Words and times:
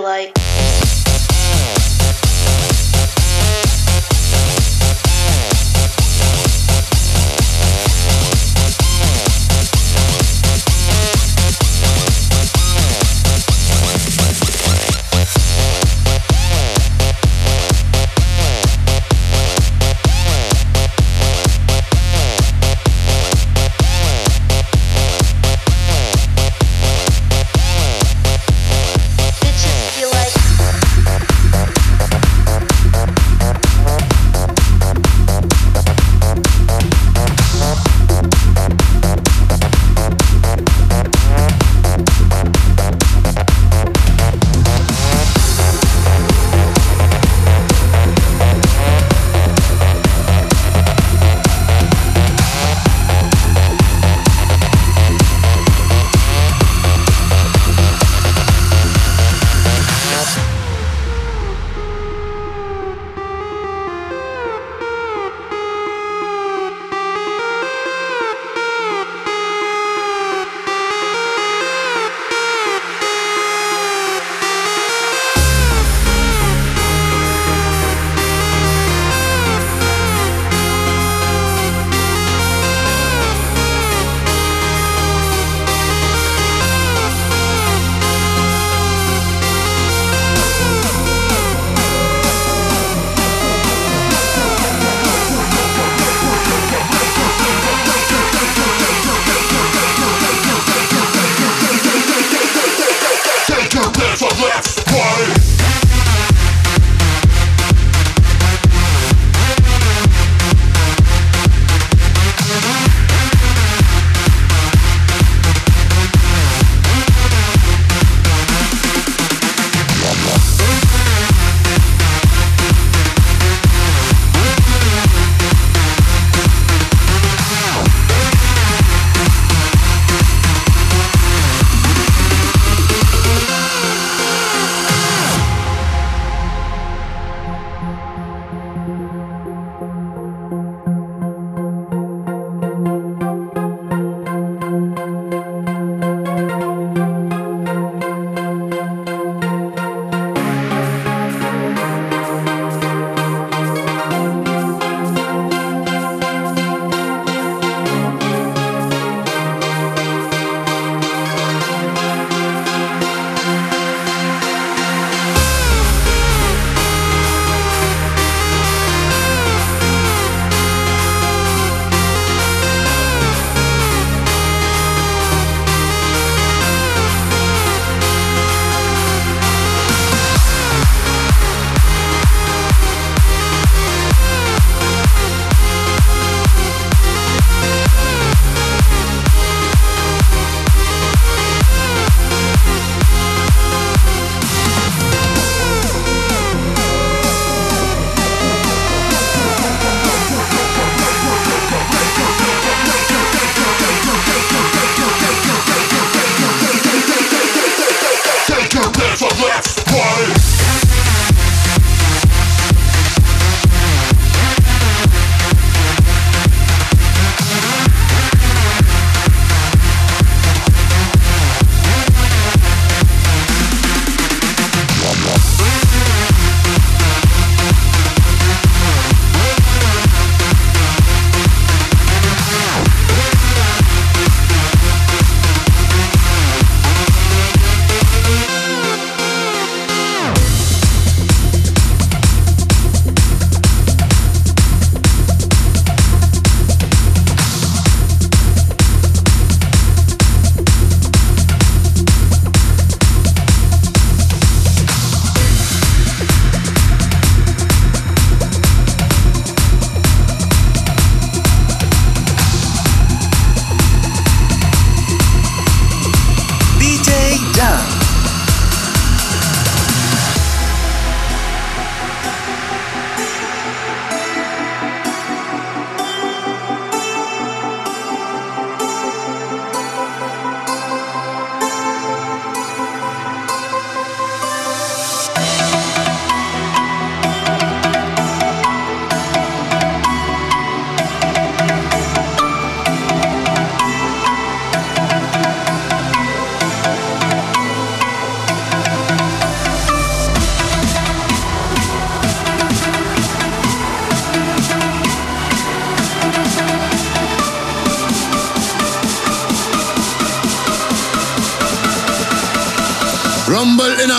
Like. 0.00 0.39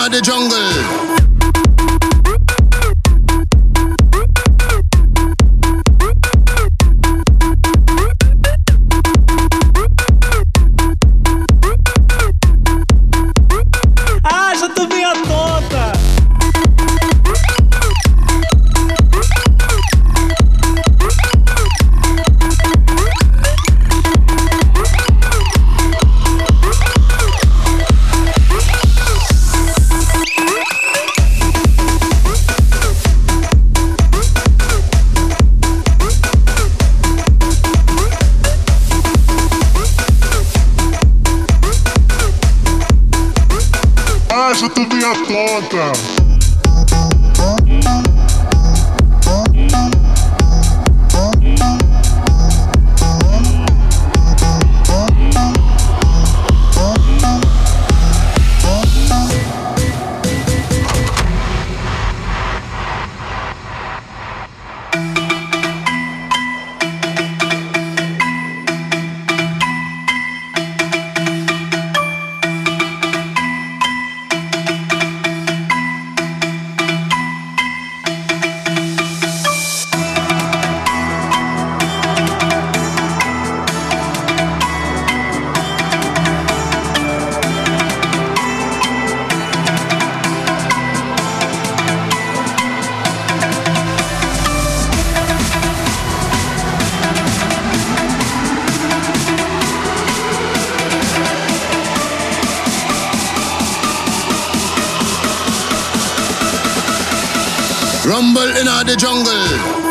The 0.08 0.20
jungle. 0.20 1.01
In 109.04 109.24
the 109.24 109.81